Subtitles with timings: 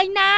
[0.00, 0.34] า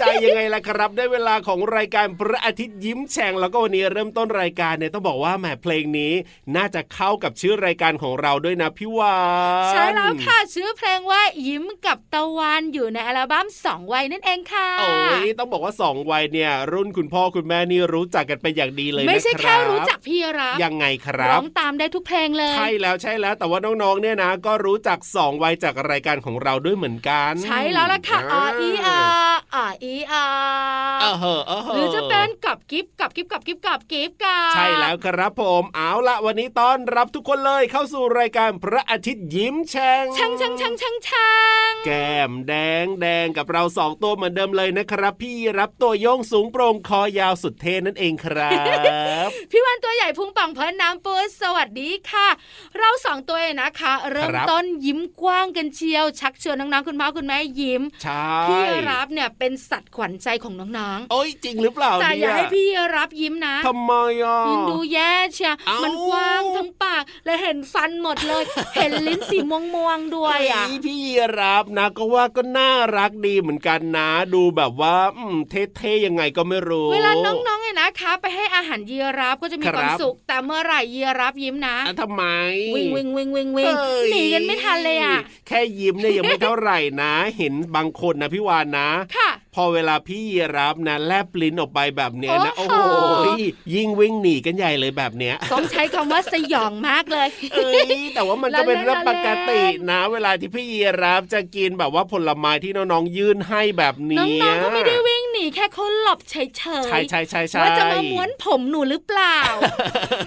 [0.00, 6.12] ใจยังไงล่ะครับ ได้เวลาของรายการพระอาทิตย์ยิ้มแฉ่งแล้วก็วันนี้เริ่มต้นรายการเนี่ยต้องบอกว่าแหมเพลงนี้
[6.56, 9.18] น่าจะเข้ากับชื่อรายการของเราด้วยนะพี่วา
[9.68, 14.90] นใช่แล้วค่ะชื่อเพลงว่ายิ้มกับตะวันอยู่ในอัลบั้มสองวัยนั่นเองค่ะโอ้
[15.26, 28.98] ยต้องบอกว่าสองวัยเนี่ยรุ่นคุณพ่อคุณแม่นี่รู้จักกันเป็นอย่างดีเลยนะไม่ใช่แค่รู้จักพี่รับยังไงครับร้องตามได้ทุกเพลงเลยใช่แล้วใช่แล้ว แต่ว่าน้องๆเนี่ยนะ ก็รู้จักสองวัยจากรายการของเราด้วยเหมือนกัน ใช่แล้วล่ะค่ะออีอา
[29.54, 30.26] อ่าอีอา
[31.00, 31.16] เออ
[31.46, 41.30] เออหรือจะเป็นกับกิฟกับกิฟกับกิฟกับกิฟกับใช่แล้วครับผมเอาละวันนี้ต้อนรับทุกคนเลยเข้าสู่รายการพระอาทิตย์ยิ้มแฉ่งช่างช่างช่างช่างช่า
[41.70, 42.52] งแก้มแด
[42.84, 48.50] งแดงกับเราสองตัวเหมือนเดิมเลยนะครับ พี่รับตัวโยงสูงโปร่งคอยาวสุดเท่นั่นเองครั
[49.26, 52.28] บพี่วันตัวใหญ่พุงป่องเพิ่นน้ำปูสวัสดีค่ะ
[52.78, 63.92] เราสองตัวเองนะคะ เริ่มต้นยิ้มกว้างกันเชียว ชักชวนน้องๆคุณพ่อคุณแม่ยิ้มใช่พี่รับเนี่ยเป็นสัตว์ขวัญใจของน้องๆโอ้ยจริงหรือเปล่าแต่อย่าให้พี่รับยิ้มนะทำไม
[64.24, 68.42] อะยินดูแย่เชียมันกว้างทั้งปาก และเห็นฟันหมดเลย
[68.76, 70.98] เห็นลิ้นสีม่วงม่วงด้วยอะพี่
[71.40, 82.24] รับนะ ก็ว่าก็น่ารักดีเหมือนกันนะ ดูแบบว่าอืมเท่ๆยังไงก็ไม่รู้ เวลาน้องๆเนี่ยนะคะ ไปให้อาหารยีราฟก็จะมีความสุข แต่เมื่อไหร่ยีราฟยิ้มนะทำไม
[82.74, 83.74] วิ่งวิ่งวิ่งวิ่งวิ่ง
[84.12, 90.24] หนีกันไม่ทันเลยอะ แค่ยิ้มเนี่ยยังไม่เท่าไหร่นะ เห็นบางคนนะพี่วานนะ ค่ะพอเวลาพี่
[90.56, 92.78] รับนะแลบลิ้นออกไปแบบเนี้ยนะโอ้โห
[93.74, 109.38] ยิ่งวิ่งหนีกันใหญ่เลยแบบเนี้ยต้องใช้คำว่าสยองมากเลย เอ้ยแต่ว่ามันก็เป็นเรื่องปกตินะ เวลาที่พี่ยีรับจะกินแบบว่าผลไม้ที่น้องๆยื่นให้แบบนี้น้องๆก็ไม่ได้วิ่งห นีแค่เขาหลบเฉยๆใช่ใช่ใช่ใช่ว่าจะมาม้วนผมหนูหรือเปล่า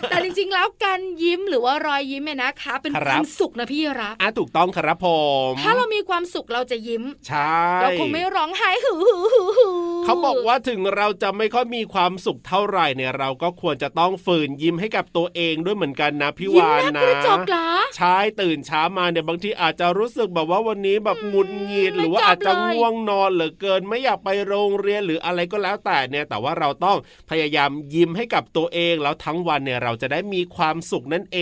[0.09, 5.07] แต่จริงๆ แล้วการยิ้มหรือว่ารอยยิ้มเนี่ยนะคะ เป็นความสุขนะพี่รับอะถูกต้องครับผ
[5.49, 9.67] มถ้าเรามีความสุขเราจะยิ้มใช่เราคงไม่ร้องไห้หือหือหื
[9.99, 17.67] อเขาบอกว่าถึงเราจะไม่ค่อยมีความสุขเท่าไหร่เนี่ยเราก็ควรจะต้องฝืนยิ้มให้กับตัวเองด้วยเหมือนกันนะพี่วานนะยิ้มกระจกเหรอ
[17.97, 26.97] ใช่ตื่นเช้ามาเนี่ยบางทีอาจจะรู้สึกแบบว่าวันนี้แบบหงุดหงิดหรือว่าอาจจะง่วงนอนเหลือเกินไม่อยากไปโรงเรียนหรืออะไรก็แล้วแต่เนี่ยแต่ว่าเราต้อง
[27.29, 31.39] พยายามยิ้มให้กับตัวเอง แล้วทั้งวันเนี่ยเราจะได้มีความสุขนั่นเอ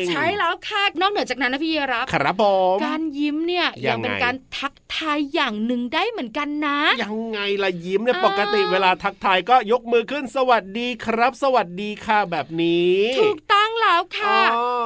[0.00, 2.44] ง ใช่แล้วค่ะนอกเหนือจากนั้นนะพี่รับครับผ
[2.74, 14.38] มการยิ้มเนี่ยยังเป็นการทักทายอย่างหนึ่งได้เหมือนกันนะ ยังไงล่ะยิ้มเนี่ยปกติเวลาทักทายก็ยกมือขึ้นสวัสดีครับ สวัสดีค่ะแบบนี้ ถูกต้องแล้วค่ะ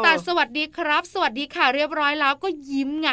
[0.05, 3.09] แต่สวัสดีครับ สวัสดีค่ะเรียบร้อยแล้วก็ยิ้มไง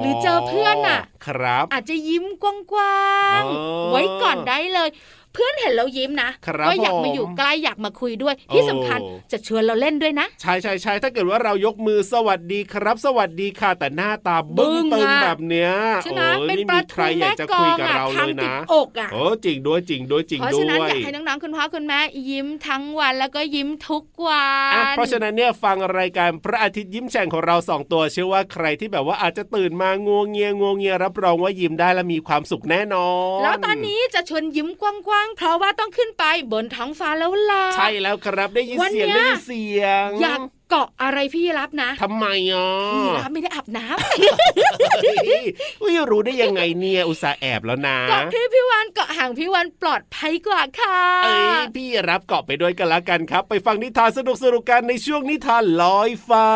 [0.00, 2.44] หรือเจอเพื่อนอะ ครับ อาจจะยิ้มก
[2.76, 4.88] ว้างๆไว้ก่อนได้เลย
[5.34, 6.30] เพื่อนเห็นเรายิ้มนะ
[6.68, 9.00] ก็อยากมาอยู่ใกล้อยากมาคุยด้วย ที่สำคัญ
[9.32, 22.00] จะชวนเราเล่นด้วยนะ ใช่ใช่ใช่ถ้าเกิดว่าเรายกมือสวัสดีครับ สวัสดีค่ะแต่หน้าตาบึ้งตึงแบบเนี้ยใช่ไหมเป็นปลาทูแม่กองอะทางติดอกอะโอ้จริงด้วยจริงด้วยจริงด้วยเพราะฉะนั้นอยากให้น้องๆคุณพ่อคุณแม่
[22.30, 33.08] ยิ้มทั้งวันแล้วก็ยิ้มทุกวันเพราะฉะนั้นเนี่ยฟังรายการพระอาทิตย์ยิ้มแฉ่งของเราสองตัวเชื่อว่าใครที่แบบว่าอาจจะตื่นมางวงเงียงวงเงียรับรองว่ายิ้มได้และมีความสุขแน่นอ
[33.38, 40.40] น แล้วตอนนี้จะชวนยิ้มกว้างๆเพราะว่าต้องขึ้นไปบนท้องฟ้าแล้วล่ะใช่แล้วครับได้ยินเสียงได้ยินเสียงอยาก
[40.70, 56.48] เกาะอะไรพี่รับนะทำไมอะพี่รับไม่ได้อาบน้ำไม่รู้ได้ยังไงเนี่ยอุตส่าห์แอบแล้วนะเกาะพี่พี่วันเกาะห่างพี่วันปลอดภัยกว่าค่ะเอ้ยพี่รับเกาะไปด้วยกันละกันครับ ไปฟังนิทานสนุกสนุกกันในช่วงนิทานลอยฟ้า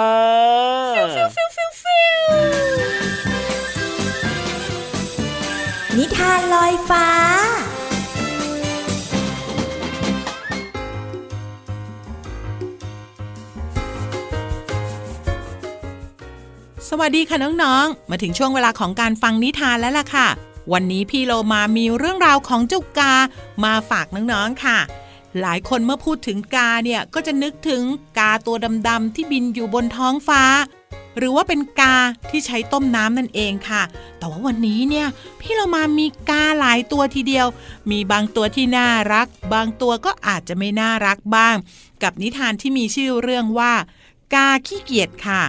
[0.96, 2.26] ฟิวฟิวฟิวฟิวฟิว
[5.98, 7.06] นิทานลอยฟ้า
[16.90, 20.28] สวัสดีค่ะน้องๆ มาถึงช่วงเวลาของการฟังนิทานแล้วล่ะค่ะ
[20.72, 23.14] วันนี้พี่โลมามีเรื่องราวของเจ้ากา
[23.64, 24.78] มาฝากน้องๆค่ะ
[25.40, 27.82] หลายคนเมื่อพูดถึงกาเนี่ยก็จะนึกถึง
[28.18, 28.56] กาตัว
[28.88, 30.42] ดำๆที่บินอยู่บนท้องฟ้า
[31.16, 31.96] หรือว่าเป็นกา
[32.30, 33.82] ที่ใช้ต้มน้ำนั่นเองค่ะ
[34.18, 35.06] แต่ว่าวันนี้เนี่ย
[35.40, 37.46] พี่เรามามีกาหลายตัวทีเดียว
[37.90, 41.56] มีบางตัวที่น่ารัก บางตัวก็อาจจะไม่น่ารักบ้าง
[42.02, 43.72] กับนิทานที่มีชื่อเรื่องว่า
[44.34, 45.42] กาขี้เกียจค่ะ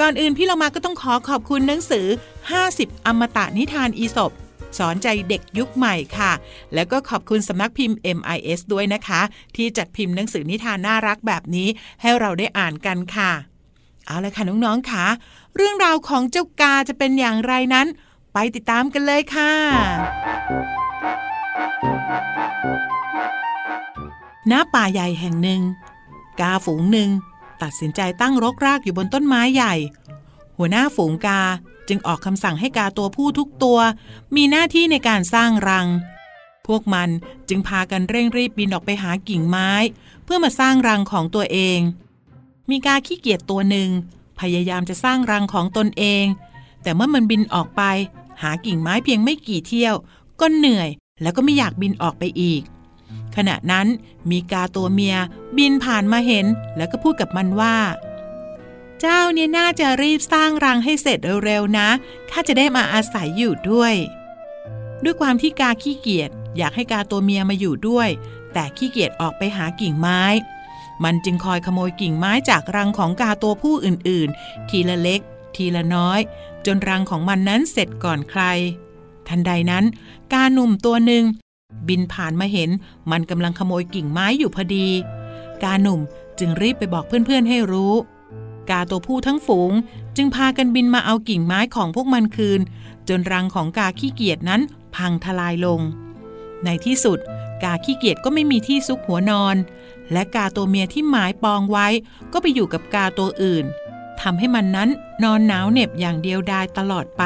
[0.00, 2.06] ก่อนอื่นพี่เรามาก็ต้องขอขอบคุณหนังสือ
[2.56, 4.32] 50 อมตะนิทานอีสบ
[4.78, 6.32] สอนใจเด็กยุคใหม่ค่ะ
[6.74, 9.20] แล้วก็ขอบคุณสำนักพิมพ์ MIS ด้วยนะคะ
[9.56, 11.68] ที่จัดพิมพ์หนังสือนิทานน่ารักแบบนี้
[12.00, 13.32] ให้เราได้อ่านกันค่ะ
[14.06, 15.04] เอาละค่ะน้องๆค่ะ
[15.56, 17.86] เรื่องราวของเจ้ากาจะเป็นอย่างไรนั้น
[18.32, 19.52] ไปติดตามกันเลยค่ะ
[24.50, 25.60] ณ ป่าใหญ่แห่งหนึ่ง
[26.40, 27.10] กาฝูงหนึ่ง
[27.62, 29.74] ตัดสินใจตั้งรกรากอยู่บนต้นไม้ใหญ่
[30.56, 31.40] หัวหน้าฝูงกา
[31.88, 33.78] จึงออกคำสั่งให้กาตัวผู้ทุกตัว
[34.36, 35.86] มีหน้าที่ในการสร้างรัง
[36.66, 37.08] พวกมัน
[37.48, 39.70] จึงพากันเร่งรีบบินออกไปหากิ่งไม้
[40.24, 41.80] เพื่อมาสร้างรังของตัวเอง
[42.70, 43.88] มีกาขี้เกียจตัวหนึ่ง
[44.40, 46.24] พยายามจะสร้างรังของตนเอง
[46.82, 47.82] แต่เมื่อมันบินออกไป
[48.42, 49.94] หากิ่งไม้เพียงไม่กี่เที่ยว
[50.40, 50.88] ก็เหนื่อย
[51.22, 52.62] แล้วก็ไม่อยากบินออกไปอีก
[53.36, 53.86] ขณะนั้น
[54.30, 55.16] มีกาตัวเมีย
[55.56, 56.46] บินผ่านมาเห็น
[56.76, 57.76] แล้วก็พูดกับมันว่า
[59.00, 61.88] เจ้าเนี่ยน่าจะรีบสร้างรังให้เสร็จเร็วๆนะ
[62.30, 63.94] ข้าจะได้มาอาศัยอยู่ด้วย
[65.04, 68.08] ด้วยความที่กาขี้เกียจอยากให้กาตัวเมียมาอยู่ด้วย
[68.52, 70.22] แต่ขี้เกียจออกไปหากิ่งไม้
[71.04, 75.20] มันจึงคอยขโมยกิ่งไม้จากรังของกาตัวผู้อื่นๆ ทีละเล็ก
[75.56, 76.20] ทีละน้อย
[76.66, 78.42] จนรังของมันนั้นเสร็จก่อนใคร
[79.28, 79.84] ทันใดนั้น
[80.32, 81.24] กาหนุ่มตัวหนึ่ง
[81.88, 82.70] บินผ่านมาเห็น
[83.10, 84.88] มันกำลังขโมยกิ่งไม้อยู่พอดี
[85.62, 86.00] กาหนุ่ม
[86.38, 87.94] จึงรีบไปบอกเพื่อนๆให้รู้
[88.70, 89.72] กาตัวผู้ทั้งฝูง
[90.16, 92.60] จึงพากันบินมาเอากิ่งไม้ของพวกมันคืน
[93.08, 94.60] จนรังของกาขี้เกียจนั้น
[94.94, 95.80] พังทลายลง
[96.64, 97.18] ในที่สุด
[97.62, 99.56] กาขี้เกียจก็ไม่มีที่ซุกหัวนอน
[100.12, 101.86] และกาตัวเมียที่หมายปองไว้
[102.32, 103.64] ก็ไปอยู่กับกาตัวอื่น
[104.20, 104.90] ทำให้มันนั้น
[105.22, 107.24] นอนหนาวเหน็บอย่างเดียวดายตลอดไป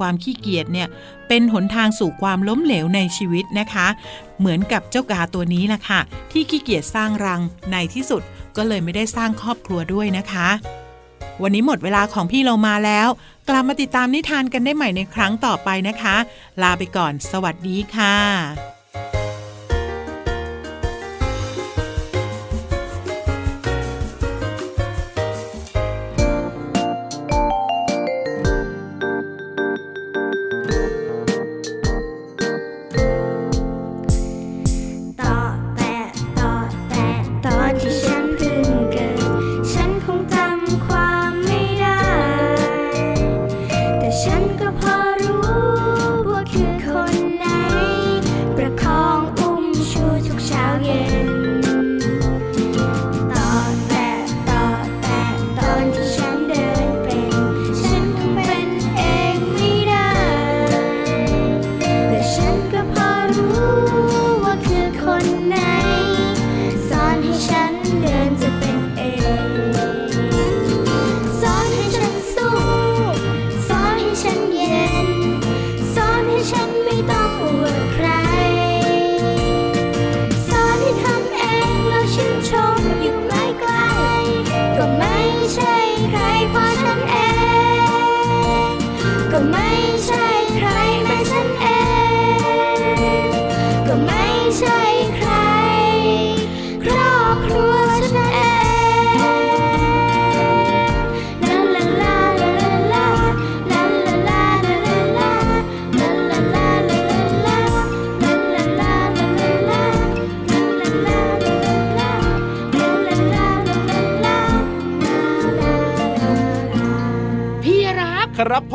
[0.00, 0.88] ความขี้เกียจเนี่ย
[1.28, 3.86] เป็นหนทางสู่ความล้มเหลวในชีวิตนะคะ
[4.38, 6.00] เหมือนกับเจ้ากาตัวนี้ล่ะค่ะ
[6.32, 8.22] ที่ขี้เกียจสร้างรังในที่สุด
[8.56, 10.48] ก็เลยไม่ได้สร้างครอบครัวด้วยนะคะ
[11.42, 13.08] วันนี้หมดเวลาของพี่เรามาแล้ว
[13.48, 16.16] กลับมาติดตามนิทานกันได้ใหม่ในครั้งต่อไปนะคะ
[16.62, 18.75] ลาไปก่อน สวัสดีค่ะ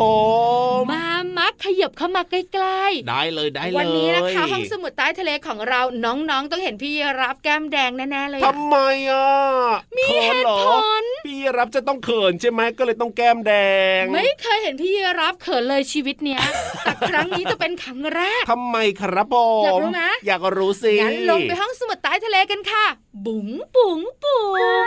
[0.80, 1.06] มมา
[1.38, 8.76] มักขยับเข้ามาใกล้ๆได้เลยได้เลยวันนี้นะคะห้องสมุดใต้ทะเลของเราน้องๆต้องเห็นพี่รับแก้มแดงแน่ๆเลยอะทำไม
[9.10, 9.28] อะ
[9.96, 10.68] มีขินเหตุรอผ
[11.02, 13.52] ลพี่รับจะต้องเขินใช่ไหมก็เลยต้องแก้มแด
[14.00, 16.40] ง ไม่เคยเห็นพี่รับเขินเลยชีวิตเนี้ย
[16.84, 22.86] แต่ครั้งนี้จะเป็นครั้งแรกทำไมครับผมอยากรู้ไหมอยากรู้สิงั้นลงไปห้องสมุดใต้ทะเลกันค่ะ
[23.26, 24.42] บุ๋งบุ๋งบุ๋
[24.84, 24.86] ง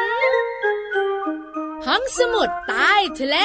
[1.88, 3.38] ห้องสมุดใต้ทะเล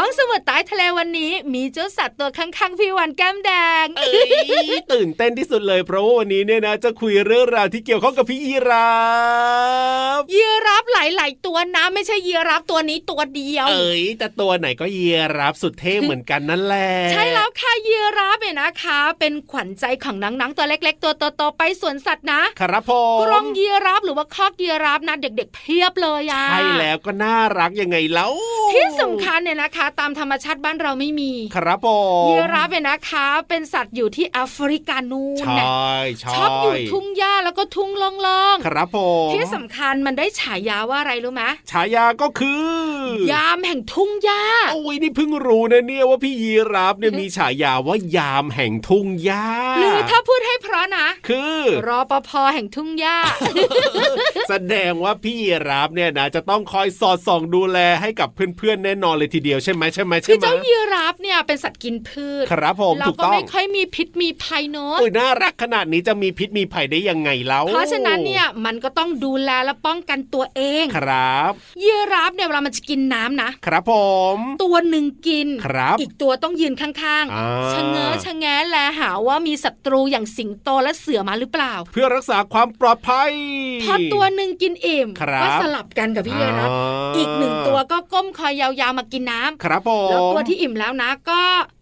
[0.00, 3.50] ห้องสมุดใต้ทะเลวันนี้มีเจ้าสัตว์ตัวข้างๆพี่วันแก้มแด
[3.84, 4.12] งเอ้
[4.76, 8.90] ยตื่นเต้นที่สุดเลยเพราะว่าวันนี้เนี่ยนะ จะคุยเรื่องราวที่เกี่ยวข้องกับพี่ยีรา
[10.18, 28.32] ฟยีรับหลาย ๆ ตัวนะไม่ใช่ยีรับตัวนี้ตัวเดียว เอ้ยแต่ตัวไหนก็ยีราฟสุดเท่เหมือนกันนั่นแหละใช่แล้วค่ะยีราฟเนี่ยนะคะ เป็นขวัญใจของนังๆตัวเล็ก ๆ ตัวโตๆไปสวนสัตว์นะครับผกมรงยีราฟหรือว่าคอกยีราฟนะเด็ก ๆ เพียบเลยอะใช่แล้วก็น่ารักยังไงแล้ว
[28.72, 31.88] ที่สำคัญเนี่ยนะคะตามธรรมชาติบ้านเราไม่มีครับผ
[32.24, 38.12] มยีราฟเนี่ยนะคะ เป็นสัตว์อยู่ที่แอฟริกานูนใชเนี่ย่ใช่ชอบอยู่ทุ่งหญ้าแล้วก็ทุ่งล่อ
[38.54, 42.66] งครับผมๆที่สำคัญมันได้ฉายาว่าอะไรรู้ไหมฉายาก็คือ
[43.32, 44.42] ยามแห่งทุ่งหญ้า
[44.72, 49.46] โอ้ยนี่เพิ่งรู้นะเนี่ยว่าพี่ยีราฟเนี่ยมีฉายาว่ายามแห่งทุ่งหญ้า
[49.78, 53.18] หรือถ้าพูดให้เพราะนะ คือรอปภแห่งทุ่งหญ้า
[54.48, 71.52] แสดงว่าพี่ยีราฟเนี่ยนะจะต้องคอยสอดส่องดูแลให้กับเพื่อนๆแน่นอนเลยทีเดียวใช่ไหมใช่ไหมคืใช่อไหมเจ้ายีราฟเนี่ยเป็นสัตว์กินพืชครับผมเราถูกก็ต้องไม่ค่อยมีพิษมีภัยเนอะอุ้ยน่ารักขนาดนี้จะมีพิษมีภัยได้ยังไงแล้วเพราะฉะนั้นเนี่ยมันก็ต้องดูแลและป้องกันตัวเองครับ
[71.84, 73.92] ยีราฟเนี่ยเวลามันจะกินน้ำนะครับผ
[74.36, 83.30] ม ตัวหนึ่งกินครับอีกตัวต้องยืนข้างอ่าๆชะเง้อชะแงะแลหาว่ามีศัตรูอย่างสิงโตและเสือมาหรือเปล่า เพื่อรักษาความปลอดภัย
[83.82, 91.40] พอตัวหนึ่งกินอิ่มครับก็สลับกันกับพี่ยีราฟอ่าอีกหนึ่งตัวก็ก้มคอยยาวๆมากินน้ำครับผมแล้วตัวที่อิ่มแล้วนะ ก็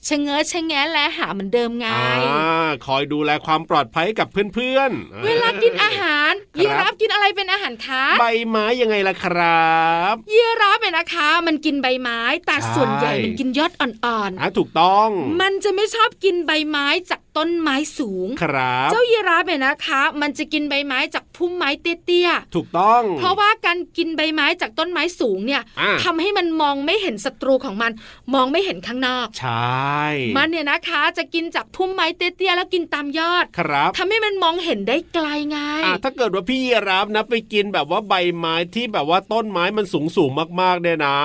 [0.08, 1.86] ชะเง้อชะแงะแลหาเหมือนเดิมไง
[2.28, 9.70] อ่าคอยดูแลความปลอดภัยให้กับเพื่อนๆ เวลากินอาหารครับยีราฟกินอะไรเป็นอาหารคะใบไม้ยังไงล่ะครั
[10.12, 27.92] บยีราฟเป็นนะคะมันกินใบไม้แต่ใช่ส่วนใหญ่มันกินยอดอ่อนอะถูกต้องๆมันจะไม่ชอบกินใบไม้จาก ต้นไม้สูงครับเจ้ายีราฟเนี่ยนะคะ มันจะกินใบไม้จากพุ่มไม้เตี้ยถูกต้องๆเพราะว่าการกินใบไม้จากต้นไม้สูงเนี่ยอะทำให้มันมองไม่เห็นศัตรูของมัน
[28.34, 30.04] มองไม่เห็นข้างนอกใช่
[30.36, 41.16] มันเนี่ยนะคะจะกินจากพุ่มไม้เตี้ยๆแล้วกินตามยอดครับทำให้มันมองเห็นได้ไกลไงอะถ้าเกิดว่าพี่ยีรับนะไปกินแบบว่าใบไม้ที่แบบว่าต้นไม้มันสูงสูงๆมากๆเนี่ยนะ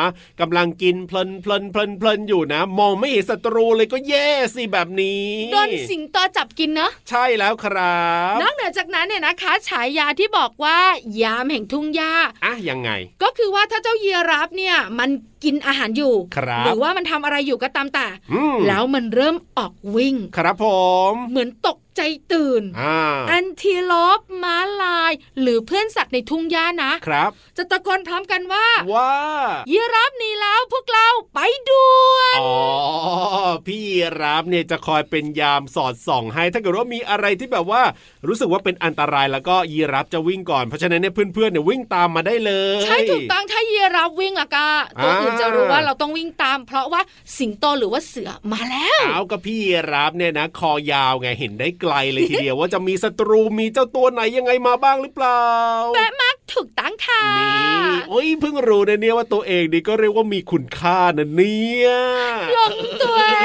[0.41, 8.01] กำลังกินเพลินเพลินเพลินเพลินอยู่นะ มองไม่เห็นศัตรูเลยก็แย่สิแบบนี้โดนสิงโตจับกินเนอะใช่แล้วครั
[8.34, 10.77] บนอกเหนือจากนั้นเนี่ยนะคะ ฉายาที่บอกว่า
[11.22, 12.13] ยามแห่งทุ่งหญ้า
[12.46, 12.89] อะยังไง
[13.24, 15.10] ก็คือว่าถ้าเจ้ายีราฟเนี่ยมัน
[15.43, 20.65] กินอาหารอยู่ครับหรือว่ามันทำอะไรอยู่ก็ตามแต่อืมแล้วมันเริ่มออกวิ่ง ครับผ
[21.12, 29.13] ม เหมือนตก ใจตื่นอ่าแอนทีโลปม้าลาย หรือเพื่อนสัตว์ในทุ่งหญ้านะครับ จะตะโกนพร้อมกันว่า ว่า
[29.72, 31.39] ยีราฟหนีแล้วพวกเราไป
[31.70, 32.53] ด่วนอ๋อ
[33.67, 37.81] พี่ยีรับเนี่ยจะคอยเป็นยามสอดส่องให้ ถ้าเกิดว่ามีอะไรที่แบบว่า
[38.27, 44.67] รู้สึกว่าเป็นอันตรายแล้วก็ยีรับจะวิ่งก่อนเพราะฉะนั้นเนี่ยเพื่อนๆเนี่ยวิ่งตามมาได้เลย ใช่ถูกต้องถ้ายีราฟวิ่งล่ะก็
[45.03, 47.01] ตัวอื่นอ่าจะรู้ว่าเราต้องวิ่งตาม เพราะว่า
[47.38, 55.43] สิงโตหรือว่าเสือมาแล้วเอากับพี่ยีรับเนี่ยนะ คอยาวไงเห็นได้ไกลเลยทีเดียวว่าจะมีศัตรูมีเจ้าตัวไหนยังไงมาบ้างหรือเปล่า
[55.95, 61.88] แปะมากถูกตั้งค่ะนี่โอ้ยเพิ่งรู้นะเนี่ยว่าตัวเองนี่ก็เรียกว่ามีคุณค่านะเนี่ย
[62.53, 63.36] หลงตัวเอ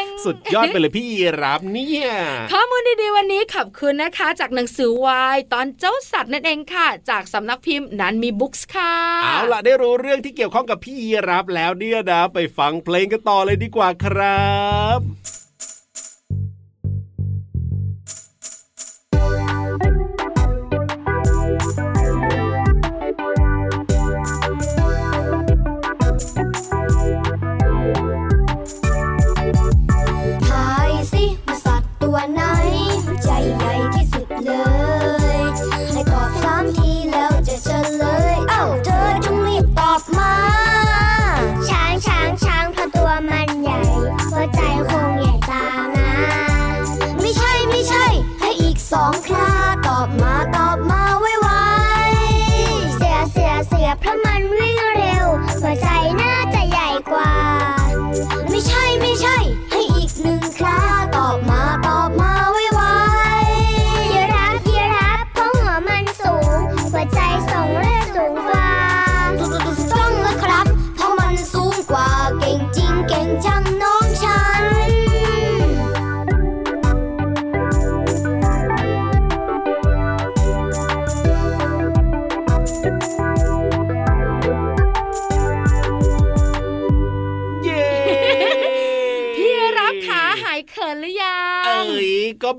[0.00, 2.08] งสุดยอดไปเลยพี่ยีรับเนี่ย
[2.52, 8.94] ข้อมูลดีๆวันนี้ขอบคุณนะคะ จากหนังสือวายตอนเจ้าสัตว์นั่นเองค่ะ จากสำนักพิมพ์นั้นมีบุ๊กส์ค่ะ
[9.24, 14.52] เอาล่ะได้รู้เรื่องที่เกี่ยวข้องกับพี่ยีรับแล้วเนี่ยนะ ไปฟังเพลงกันต่อเลยดีกว่าครั
[14.98, 15.00] บ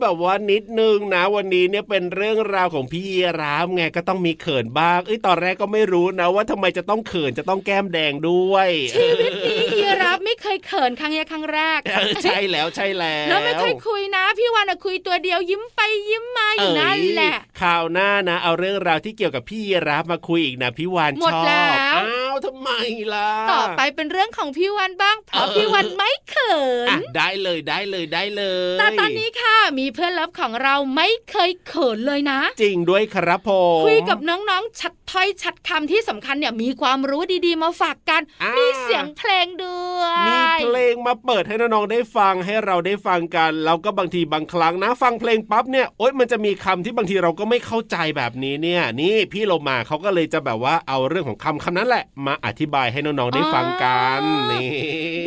[0.03, 22.69] แบบว่านิดนึงนะ วันนี้เนี่ยเป็นเรื่องราวของพี่ยีรามไงก็ต้องมีเขินบ้างเอ้ยตอนแรกก็ไม่รู้นะ ว่าทำไมจะต้องเขินจะต้องแก้มแดงด้วยชีวิตนี้ยีรับไม่เคยเขินครั้งนี้ครั้งแรกเออใช่แล้วใช่แล้วแล้วไม่เคยคุยนะพี่วันอะคุยตัวเดียวยิ้มไปยิ้มมาอยู่นั่นแหละคราวหน้านะเอาเรื่องราวที่เกี่ยวกับพี่ยีราฟมาคุยอีกนะพี่วานหมดชอบแล้วอ้าวทำไม
[23.13, 26.55] ล่ะต่อไปเป็นเรื่องของพี่วันบ้างเพราะเออพี่วันไม่เขิ
[26.86, 28.43] นอะได้เลยได้เลยได้เล
[28.75, 54.70] ยแต่ตอนนี้ค่ะมีเพื่อนเลิฟของเราไม่เคยเขินเลยนะ จริงด้วยครับผมคุยกับน้องๆชัดถ้อยชัดคำที่สำคัญเนี่ยมีความรู้ดีๆมาฝากกันอ่ามีเสียงเพลงด้วยมีเพลงมาเปิดให้น้องๆได้ฟังให้เราได้ฟังกันแล้วก็บางทีบางครั้งนะ ฟังเพลงปั๊บเนี่ยโอ๊ยมันจะมีคำที่บางทีเราก็ไม่เข้าใจแบบนี้เนี่ย นี่พี่โลมาเขาก็เลยจะแบบว่าเอาเรื่องของคำคำนั้นแหละ มาอธิบายให้น้องๆได้ฟังกันนี่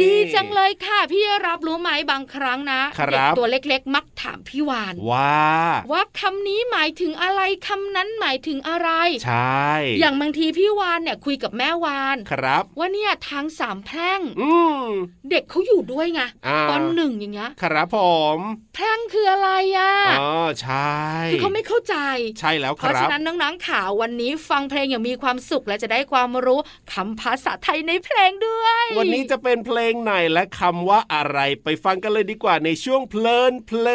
[0.00, 5.46] ดีจังเลยค่ะ พี่รับรู้ไหมบางครั้งนะครับเด็กตัวเล็ก ๆ มักถามพี่วานว่า
[5.92, 8.88] ว่าคำนี้หมายถึงอะไรคำนั้นหมายถึงอะไร
[9.24, 14.82] ใช่อย่างบางทีพี่วานเนี่ยคุยกับแม่วานครับ ว่าเนี่ยทางสามแพร่งอืม
[15.30, 17.98] เด็กเขาอยู่ด้วยไงอ่าปหนึ่งอย่างเงี้ยครับผ
[18.36, 18.38] ม
[18.74, 20.28] แพร่งคืออะไรอะอ๋อ
[20.62, 20.96] ใช่
[21.32, 21.96] คือเขาไม่เข้าใจ
[22.40, 26.60] ใช่แล้วเพคราะรัฉะบนั้นน้องๆข่าววันนี้ฟังเพลงอย่างมีความสุขและจะได้ความรู้
[26.92, 33.86] คำภาษาไทยในเพลงด้วย วันนี้จะเป็นเพลงไหนและคำว่าอะไรไปฟังกันเลยดีกว่าในช่วงเพลินเพล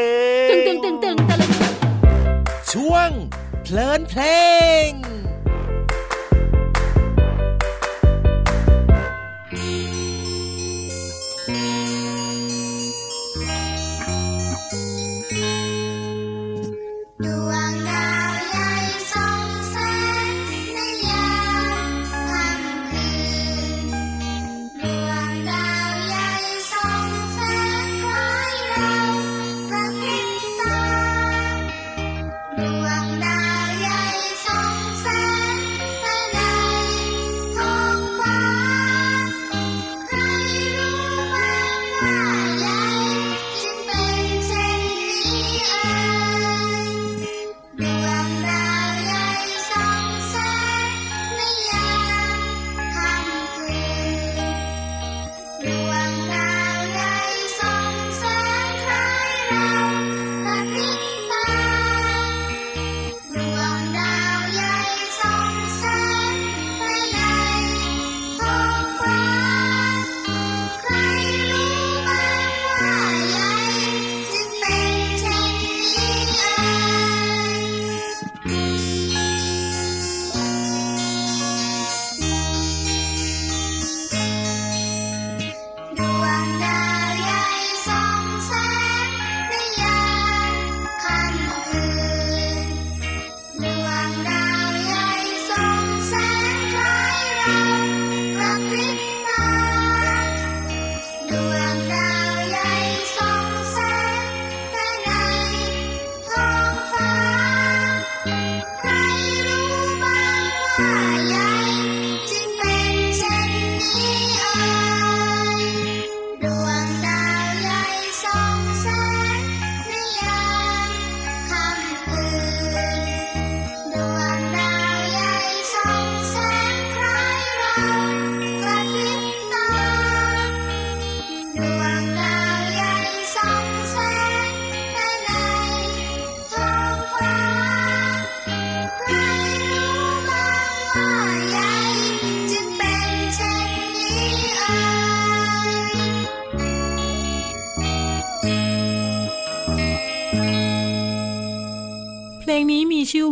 [0.48, 1.52] ง ตึงตึงตึงตึงตะลึง
[2.74, 3.10] ช่วง
[3.64, 4.22] เพลินเพล
[4.88, 4.90] ง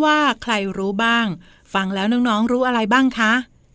[0.03, 1.25] ว่าใครรู้บ้าง
[1.73, 3.33] ฟังแล้วน้องๆรู้อะไรบ้างคะ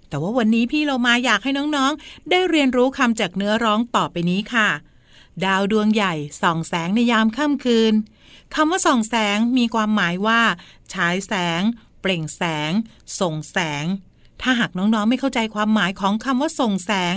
[0.08, 4.68] แต่ว่าวันนี้พี่เรามาอยากให้น้องๆ ได้เรียนรู้คำจากเนื้อร้องต่อไปนี้ค่ะ
[5.44, 7.94] ดาวดวงใหญ่ส่องแสงในยามค่ำคืน
[8.54, 10.40] คำว่าส่องแสงมีความหมายว่า
[10.92, 11.62] ฉายแสง
[12.00, 12.72] เปล่งแสง
[13.20, 13.84] ส่งแสง
[14.42, 17.14] ถ้าหากน้องๆไม่เข้าใจความหมายของคำว่าส่งแสง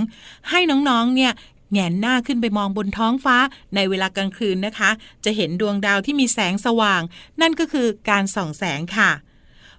[0.49, 1.33] ให้น้องๆเนี่ย
[1.71, 3.37] แงนหน้าขึ้นไปมองบนท้องฟ้า
[3.75, 4.89] ในเวลากลางคืนนะคะ
[5.25, 7.01] จะเห็นดวงดาวที่มีแสงสว่าง
[7.41, 9.11] นั่นก็คือการส่องแสงค่ะ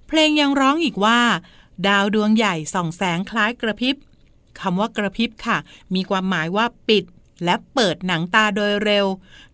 [0.06, 1.20] เพลงยังร้องอีกว่า
[1.86, 3.96] ดาวดวงใหญ่ส่องแสงคล้ายกระพริบ
[4.60, 5.58] คำว่ากระพริบค่ะ
[5.94, 7.04] มีความหมายว่าปิด
[7.44, 9.06] และเปิดหนังตาโดยเร็ว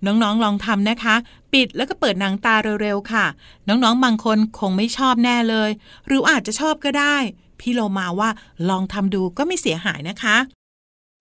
[0.07, 1.15] น้องๆลองทำนะคะ
[1.53, 3.27] ปิดแล้วก็เปิดหนังตาเร็วๆค่ะ
[3.69, 5.71] น้องๆบางคนคงไม่ชอบแน่เลย
[6.07, 7.17] หรืออาจจะชอบก็ได้
[7.61, 8.31] พี่โลมาว่า
[8.69, 10.37] ลองทำดูก็ไม่เสียหายนะคะ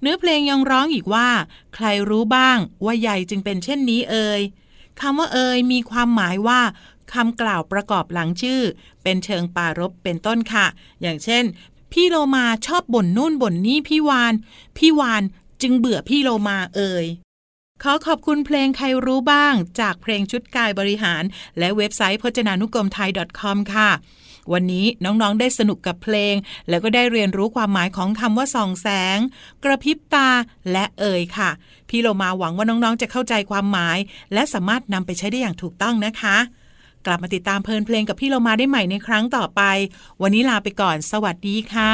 [0.04, 1.30] เนื้อเพลงยังร้องอีกว่า
[1.76, 4.42] ใครรู้บ้างว่าใหญ่จึงเป็นเช่นนี้เอ่ย
[5.00, 6.62] คำว่าเอ่ยมีความหมายว่า
[7.14, 8.62] คำกล่าวประกอบหลังชื่อ
[9.04, 10.66] เป็นเชิงปารบเป็นต้นค่ะ
[11.02, 11.44] อย่างเช่น
[11.92, 14.34] พี่โลมาชอบบ่นนู่นบ่นนี่พี่วาน
[14.78, 15.24] พี่วาน
[15.62, 17.06] จึงเบื่อพี่โลมาเอ่ย
[17.84, 21.24] ขอขอบคุณเพลงใครรู้บ้าง จากเพลงชุดกายบริหาร
[21.60, 23.90] และเว็บไซต์พจนานุกรมไทย .com ค่ะ
[24.54, 26.36] วันนี้น้องๆได้สนุกกับเพลง
[26.70, 29.18] แล้วก็ได้เรียนรู้ความหมายของคำว่าส่องแสง
[29.64, 30.30] กระพริบตา
[30.72, 31.50] และเอ่ยค่ะ
[31.90, 33.98] พี่โลมาหวังว่าน้องๆจะเข้าใจความหมาย
[34.34, 36.38] และสามารถนำไปใช้ได้อย่างถูกต้องนะคะ
[37.06, 39.62] กลับมาติดตามเพลินเพลงกับพี่โลมาได้ใหม่ในครั้งต่อไป
[40.22, 41.94] วันนี้ลาไปก่อน สวัสดีค่ะ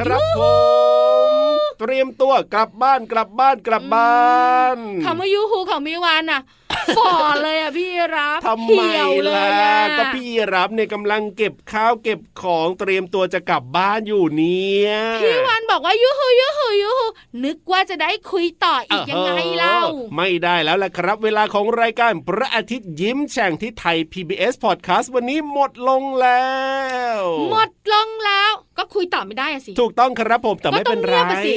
[0.00, 0.40] ครับผ
[1.52, 6.40] มเตรียมตัวกลับบ้านกลับบ้านกลับบ้านคำว่ายูฮูของมิวานอะ
[6.96, 7.10] ฟอ
[7.42, 14.90] เลยอะพี่รับทำไมเหี่ยวเลยล่ะอะก็พี่รับเนี่ยกำลังเก็บข้าวเก็บของเตรียมตัวจะกลับบ้านอยู่เนี่ย
[15.22, 17.06] พี่วานบอกว่ายูฮูยูฮูยูฮู
[17.44, 26.48] นึกว่าจะได้คุยต่ออีกยังไงเล่าออไม่ได้แล้วล่ะครับ เวลาของรายการพระอาทิตย์ยิ้มแฉ่งที่ไทย PBS Podcast วันนี้หมดลงแล้
[27.18, 31.54] ว หมดลงแล้วก็คุยต่อไม่ได้อะสิ ถูกต้องครับผมแต่ไม่เป็นไรก็ต้องเงียบอะสิ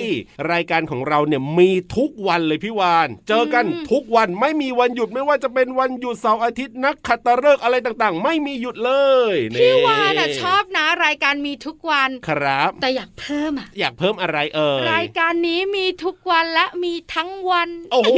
[0.51, 8.93] รายการของเราเนี่ยมีทุกวันเลยพี่วาน เจอกันอืมทุกวันไม่มีวันหยุดไม่ว่าจะเป็นวันหยุดเสาร์อาทิตย์นักขัตฤกษ์อะไรต่างๆ ไม่มีหยุดเล
[9.33, 18.17] ยนี่พี่วานอะชอบนะรายการมีทุกวันครับ แต่อยากเพิ่มอะอยากเพิ่มอะไรเอ่ยรายการนี้มีทุกวันและมีทั้งวัน โอ้โห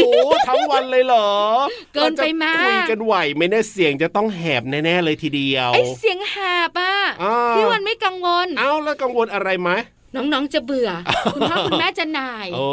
[0.50, 1.30] ทั้งวันเลยเหรอ
[1.94, 6.36] เกินไปไหมเราจะคุยกันไหวไหม่แน่เสียงจะต้องแหบแน่ๆเลยทีเดียวไอเสียงแห
[6.70, 9.72] บอะอ่าพี่วันไม่กังวลเอาแล้วกังวลอะไรไหม
[10.16, 10.90] น้องๆจะเบื่อ
[11.34, 12.68] คุณพ่อคุณแม่จะหน่ายโอ้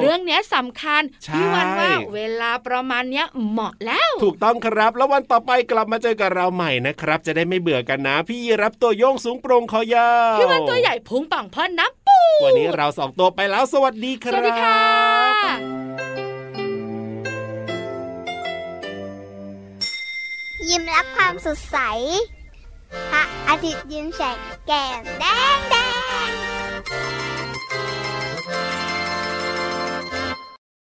[0.00, 14.80] เรื่องเนี้ยสำคัญใช่พี่วันว่าเวลาประมาณเนี้ยเหมาะแล้ว ถูกต้องครับ แล้ววันต่อไปกลับมาเจอกับเราใหม่นะครับ จะได้ไม่เบื่อกันนะ พี่รับตัวโยงสูงโปร่งคอยาวพี่วันตัวใหญ่พุงป่องพ่นน้ำปูวันนี้เราสองตัวไปแล้วสวัสดีคสรับวัสดีค่ะ
[20.68, 21.78] ยิ้มรับความสดใส
[23.10, 23.26] 哈！
[23.46, 25.26] 阿杰完成，鉴定
[25.70, 27.21] 定。